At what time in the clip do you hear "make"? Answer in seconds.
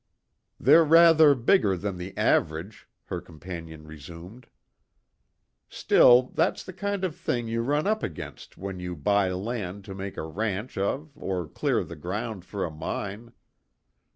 9.93-10.17